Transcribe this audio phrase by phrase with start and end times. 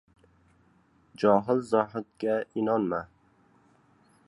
[1.23, 3.03] —Johil zohidga inonma.